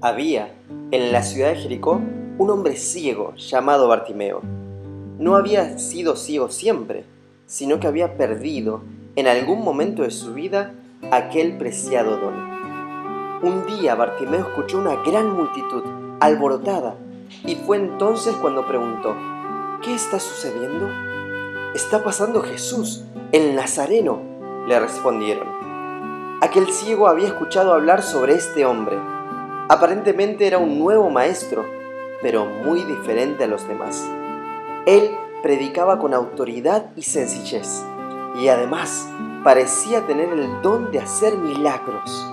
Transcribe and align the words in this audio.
Había, 0.00 0.54
en 0.92 1.10
la 1.10 1.24
ciudad 1.24 1.48
de 1.48 1.56
Jericó, 1.56 2.00
un 2.38 2.50
hombre 2.50 2.76
ciego 2.76 3.34
llamado 3.34 3.88
Bartimeo. 3.88 4.42
No 5.18 5.34
había 5.34 5.76
sido 5.80 6.14
ciego 6.14 6.50
siempre, 6.50 7.04
sino 7.46 7.80
que 7.80 7.88
había 7.88 8.16
perdido, 8.16 8.82
en 9.16 9.26
algún 9.26 9.64
momento 9.64 10.02
de 10.02 10.12
su 10.12 10.34
vida, 10.34 10.72
aquel 11.10 11.58
preciado 11.58 12.16
don. 12.16 12.32
Un 13.42 13.66
día 13.66 13.96
Bartimeo 13.96 14.42
escuchó 14.42 14.78
una 14.78 15.02
gran 15.02 15.34
multitud, 15.34 15.82
alborotada, 16.20 16.94
y 17.44 17.56
fue 17.56 17.78
entonces 17.78 18.36
cuando 18.36 18.68
preguntó, 18.68 19.16
¿qué 19.82 19.96
está 19.96 20.20
sucediendo? 20.20 20.88
Está 21.74 22.04
pasando 22.04 22.40
Jesús, 22.42 23.02
el 23.32 23.56
Nazareno, 23.56 24.20
le 24.68 24.78
respondieron. 24.78 25.48
Aquel 26.40 26.68
ciego 26.68 27.08
había 27.08 27.26
escuchado 27.26 27.72
hablar 27.74 28.04
sobre 28.04 28.34
este 28.34 28.64
hombre 28.64 28.96
Aparentemente 29.70 30.46
era 30.46 30.56
un 30.56 30.78
nuevo 30.78 31.10
maestro, 31.10 31.66
pero 32.22 32.46
muy 32.46 32.84
diferente 32.84 33.44
a 33.44 33.46
los 33.48 33.68
demás. 33.68 34.08
Él 34.86 35.10
predicaba 35.42 35.98
con 35.98 36.14
autoridad 36.14 36.86
y 36.96 37.02
sencillez, 37.02 37.84
y 38.40 38.48
además 38.48 39.06
parecía 39.44 40.06
tener 40.06 40.30
el 40.32 40.62
don 40.62 40.90
de 40.90 41.00
hacer 41.00 41.36
milagros. 41.36 42.26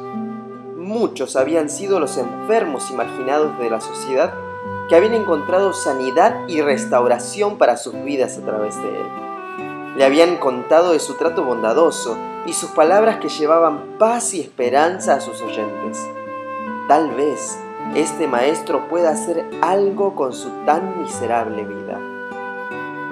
Muchos 0.78 1.36
habían 1.36 1.70
sido 1.70 2.00
los 2.00 2.18
enfermos 2.18 2.90
imaginados 2.90 3.60
de 3.60 3.70
la 3.70 3.82
sociedad 3.82 4.34
que 4.88 4.96
habían 4.96 5.14
encontrado 5.14 5.74
sanidad 5.74 6.48
y 6.48 6.62
restauración 6.62 7.58
para 7.58 7.76
sus 7.76 8.02
vidas 8.02 8.38
a 8.38 8.46
través 8.46 8.82
de 8.82 9.02
él. 9.02 9.08
Le 9.98 10.06
habían 10.06 10.38
contado 10.38 10.94
de 10.94 11.00
su 11.00 11.16
trato 11.16 11.44
bondadoso 11.44 12.18
y 12.46 12.54
sus 12.54 12.70
palabras 12.70 13.18
que 13.18 13.28
llevaban 13.28 13.98
paz 14.00 14.34
y 14.34 14.40
esperanza 14.42 15.16
a 15.16 15.22
sus 15.22 15.42
oyentes. 15.42 16.08
Tal 16.88 17.10
vez 17.10 17.58
este 17.96 18.28
maestro 18.28 18.88
pueda 18.88 19.10
hacer 19.10 19.44
algo 19.64 20.14
con 20.14 20.34
su 20.34 20.50
tan 20.68 21.02
miserable 21.02 21.64
vida. 21.64 22.00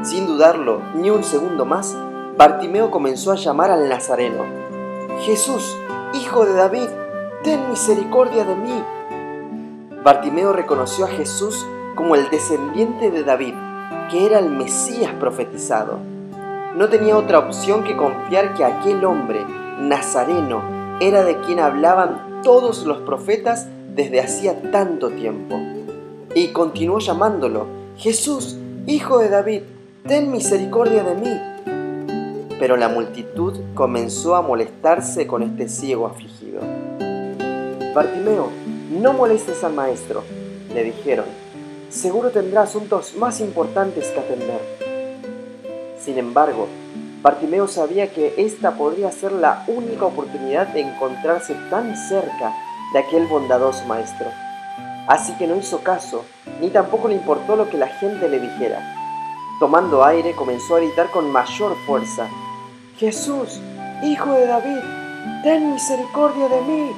Sin 0.03 0.27
dudarlo 0.27 0.79
ni 0.93 1.09
un 1.09 1.23
segundo 1.23 1.65
más, 1.65 1.97
Bartimeo 2.37 2.91
comenzó 2.91 3.31
a 3.31 3.35
llamar 3.35 3.71
al 3.71 3.89
Nazareno. 3.89 4.43
Jesús, 5.21 5.75
hijo 6.13 6.45
de 6.45 6.53
David, 6.53 6.87
ten 7.43 7.67
misericordia 7.71 8.45
de 8.45 8.55
mí. 8.55 8.83
Bartimeo 10.03 10.53
reconoció 10.53 11.05
a 11.05 11.07
Jesús 11.09 11.65
como 11.95 12.15
el 12.15 12.29
descendiente 12.29 13.09
de 13.09 13.23
David, 13.23 13.55
que 14.11 14.27
era 14.27 14.37
el 14.37 14.51
Mesías 14.51 15.13
profetizado. 15.13 15.97
No 16.75 16.89
tenía 16.89 17.17
otra 17.17 17.39
opción 17.39 17.83
que 17.83 17.97
confiar 17.97 18.53
que 18.53 18.65
aquel 18.65 19.03
hombre, 19.03 19.43
Nazareno, 19.79 20.61
era 20.99 21.23
de 21.23 21.39
quien 21.41 21.59
hablaban 21.59 22.32
todos 22.43 22.85
los 22.85 22.99
profetas 22.99 23.67
desde 23.95 24.21
hacía 24.21 24.61
tanto 24.71 25.09
tiempo. 25.09 25.59
Y 26.35 26.49
continuó 26.49 26.99
llamándolo, 26.99 27.65
Jesús, 27.97 28.57
hijo 28.85 29.19
de 29.19 29.29
David, 29.29 29.61
ten 30.07 30.31
misericordia 30.31 31.03
de 31.03 31.15
mí. 31.15 32.55
Pero 32.59 32.77
la 32.77 32.89
multitud 32.89 33.59
comenzó 33.73 34.35
a 34.35 34.41
molestarse 34.41 35.25
con 35.25 35.43
este 35.43 35.69
ciego 35.69 36.05
afligido. 36.05 36.61
Bartimeo, 37.95 38.49
no 39.01 39.13
molestes 39.13 39.63
al 39.63 39.73
maestro, 39.73 40.23
le 40.73 40.83
dijeron, 40.83 41.25
seguro 41.89 42.31
tendrá 42.31 42.63
asuntos 42.63 43.15
más 43.15 43.39
importantes 43.39 44.07
que 44.07 44.19
atender. 44.19 44.59
Sin 45.99 46.17
embargo, 46.17 46.67
Bartimeo 47.23 47.69
sabía 47.69 48.11
que 48.11 48.33
esta 48.35 48.71
podría 48.71 49.09
ser 49.09 49.31
la 49.31 49.63
única 49.67 50.05
oportunidad 50.05 50.67
de 50.67 50.81
encontrarse 50.81 51.55
tan 51.69 51.95
cerca 51.95 52.53
de 52.91 52.99
aquel 52.99 53.27
bondadoso 53.27 53.85
maestro. 53.85 54.27
Así 55.07 55.31
que 55.37 55.47
no 55.47 55.55
hizo 55.55 55.79
caso, 55.79 56.25
ni 56.59 56.69
tampoco 56.69 57.07
le 57.07 57.15
importó 57.15 57.55
lo 57.55 57.69
que 57.69 57.77
la 57.77 57.87
gente 57.87 58.27
le 58.27 58.41
dijera. 58.41 58.77
Tomando 59.57 60.03
aire 60.03 60.35
comenzó 60.35 60.75
a 60.75 60.79
gritar 60.79 61.11
con 61.11 61.31
mayor 61.31 61.77
fuerza, 61.85 62.27
Jesús, 62.97 63.61
hijo 64.03 64.33
de 64.33 64.45
David, 64.45 64.79
ten 65.43 65.71
misericordia 65.71 66.49
de 66.49 66.61
mí. 66.61 66.91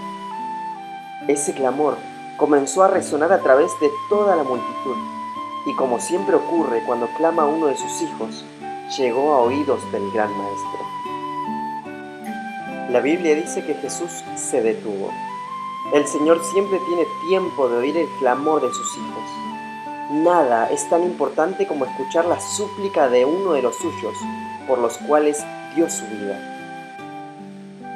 Ese 1.27 1.53
clamor 1.53 1.97
comenzó 2.37 2.83
a 2.83 2.87
resonar 2.87 3.31
a 3.31 3.41
través 3.41 3.71
de 3.79 3.91
toda 4.09 4.35
la 4.35 4.43
multitud, 4.43 4.97
y 5.67 5.75
como 5.75 5.99
siempre 5.99 6.35
ocurre 6.35 6.83
cuando 6.87 7.07
clama 7.15 7.45
uno 7.45 7.67
de 7.67 7.77
sus 7.77 8.01
hijos, 8.01 8.43
llegó 8.97 9.33
a 9.33 9.41
oídos 9.41 9.81
del 9.91 10.11
gran 10.11 10.29
maestro. 10.37 10.79
La 12.91 13.01
Biblia 13.01 13.35
dice 13.35 13.65
que 13.65 13.73
Jesús 13.73 14.23
se 14.35 14.61
detuvo. 14.61 15.11
El 15.93 16.07
Señor 16.07 16.43
siempre 16.43 16.79
tiene 16.87 17.03
tiempo 17.27 17.67
de 17.67 17.77
oír 17.77 17.97
el 17.97 18.07
clamor 18.19 18.61
de 18.61 18.69
sus 18.69 18.97
hijos. 18.97 19.23
Nada 20.11 20.69
es 20.69 20.87
tan 20.89 21.03
importante 21.03 21.65
como 21.67 21.85
escuchar 21.85 22.25
la 22.25 22.39
súplica 22.39 23.09
de 23.09 23.25
uno 23.25 23.53
de 23.53 23.63
los 23.63 23.75
suyos, 23.75 24.15
por 24.67 24.77
los 24.77 24.97
cuales 24.99 25.43
dio 25.75 25.89
su 25.89 26.05
vida. 26.05 26.39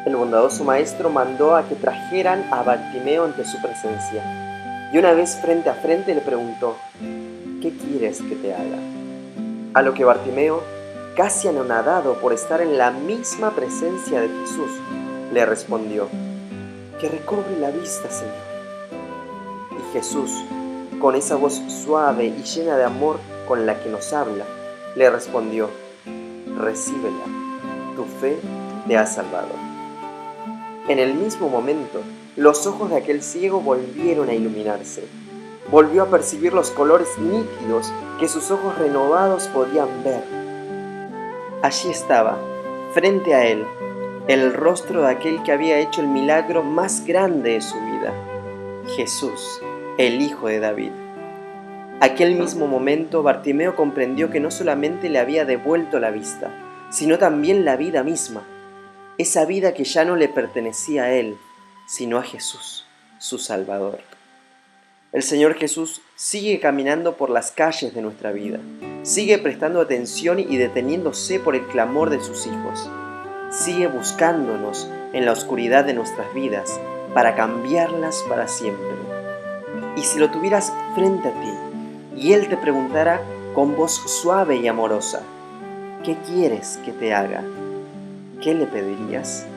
El 0.05 0.15
bondadoso 0.15 0.63
maestro 0.63 1.09
mandó 1.09 1.55
a 1.55 1.67
que 1.67 1.75
trajeran 1.75 2.45
a 2.51 2.63
Bartimeo 2.63 3.25
ante 3.25 3.45
su 3.45 3.61
presencia, 3.61 4.89
y 4.91 4.97
una 4.97 5.13
vez 5.13 5.37
frente 5.39 5.69
a 5.69 5.75
frente 5.75 6.15
le 6.15 6.21
preguntó, 6.21 6.75
¿qué 7.61 7.71
quieres 7.71 8.21
que 8.21 8.35
te 8.35 8.55
haga? 8.55 8.79
A 9.75 9.81
lo 9.83 9.93
que 9.93 10.03
Bartimeo 10.03 10.63
casi 11.15 11.47
anonadado 11.47 12.15
por 12.15 12.33
estar 12.33 12.61
en 12.61 12.77
la 12.77 12.91
misma 12.91 13.51
presencia 13.51 14.21
de 14.21 14.29
Jesús, 14.29 14.71
le 15.33 15.45
respondió, 15.45 16.07
que 16.99 17.09
recobre 17.09 17.59
la 17.59 17.71
vista, 17.71 18.09
Señor. 18.09 18.33
Y 19.71 19.93
Jesús, 19.93 20.31
con 20.99 21.15
esa 21.15 21.35
voz 21.35 21.61
suave 21.67 22.25
y 22.25 22.43
llena 22.43 22.77
de 22.77 22.83
amor 22.83 23.19
con 23.47 23.65
la 23.65 23.81
que 23.81 23.89
nos 23.89 24.13
habla, 24.13 24.45
le 24.95 25.09
respondió, 25.09 25.69
recíbela, 26.57 27.25
tu 27.95 28.05
fe 28.05 28.37
te 28.87 28.97
ha 28.97 29.05
salvado. 29.05 29.49
En 30.87 30.99
el 30.99 31.13
mismo 31.13 31.49
momento, 31.49 32.01
los 32.35 32.65
ojos 32.65 32.89
de 32.89 32.97
aquel 32.97 33.21
ciego 33.21 33.61
volvieron 33.61 34.29
a 34.29 34.33
iluminarse. 34.33 35.03
Volvió 35.69 36.03
a 36.03 36.07
percibir 36.07 36.53
los 36.53 36.71
colores 36.71 37.09
nítidos 37.19 37.91
que 38.19 38.27
sus 38.27 38.49
ojos 38.49 38.77
renovados 38.79 39.47
podían 39.49 40.03
ver 40.03 40.38
Allí 41.61 41.89
estaba, 41.89 42.39
frente 42.93 43.35
a 43.35 43.45
él, 43.45 43.65
el 44.29 44.53
rostro 44.53 45.01
de 45.01 45.09
aquel 45.09 45.43
que 45.43 45.51
había 45.51 45.77
hecho 45.79 45.99
el 45.99 46.07
milagro 46.07 46.63
más 46.63 47.05
grande 47.05 47.51
de 47.51 47.61
su 47.61 47.75
vida, 47.75 48.13
Jesús, 48.95 49.59
el 49.97 50.21
Hijo 50.21 50.47
de 50.47 50.61
David. 50.61 50.91
Aquel 51.99 52.35
mismo 52.35 52.65
momento 52.65 53.23
Bartimeo 53.23 53.75
comprendió 53.75 54.29
que 54.29 54.39
no 54.39 54.51
solamente 54.51 55.09
le 55.09 55.19
había 55.19 55.43
devuelto 55.43 55.99
la 55.99 56.11
vista, 56.11 56.49
sino 56.91 57.17
también 57.17 57.65
la 57.65 57.75
vida 57.75 58.03
misma, 58.03 58.43
esa 59.17 59.43
vida 59.43 59.73
que 59.73 59.83
ya 59.83 60.05
no 60.05 60.15
le 60.15 60.29
pertenecía 60.29 61.03
a 61.03 61.11
él, 61.11 61.35
sino 61.87 62.17
a 62.19 62.23
Jesús, 62.23 62.85
su 63.17 63.37
Salvador. 63.37 63.99
El 65.11 65.23
Señor 65.23 65.55
Jesús 65.55 66.01
sigue 66.15 66.59
caminando 66.59 67.17
por 67.17 67.31
las 67.31 67.51
calles 67.51 67.95
de 67.95 68.01
nuestra 68.03 68.31
vida, 68.31 68.59
sigue 69.01 69.39
prestando 69.39 69.81
atención 69.81 70.37
y 70.37 70.57
deteniéndose 70.57 71.39
por 71.39 71.55
el 71.55 71.65
clamor 71.65 72.11
de 72.11 72.19
sus 72.19 72.45
hijos, 72.45 72.87
sigue 73.49 73.87
buscándonos 73.87 74.87
en 75.13 75.25
la 75.25 75.31
oscuridad 75.31 75.83
de 75.83 75.95
nuestras 75.95 76.31
vidas 76.35 76.79
para 77.15 77.33
cambiarlas 77.33 78.23
para 78.29 78.47
siempre. 78.47 78.85
Y 79.97 80.03
si 80.03 80.19
lo 80.19 80.29
tuvieras 80.29 80.71
frente 80.93 81.29
a 81.29 81.31
ti 81.31 81.53
y 82.15 82.33
Él 82.33 82.47
te 82.47 82.57
preguntara 82.57 83.19
con 83.55 83.75
voz 83.75 83.93
suave 83.93 84.57
y 84.57 84.67
amorosa, 84.67 85.23
¿qué 86.03 86.17
quieres 86.27 86.77
que 86.85 86.91
te 86.91 87.15
haga? 87.15 87.43
¿Qué 88.43 88.53
le 88.53 88.67
pedirías? 88.67 89.47